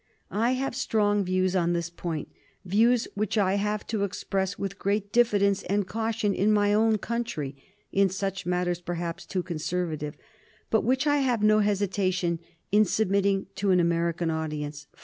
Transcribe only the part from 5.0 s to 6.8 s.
diffidence and caution in my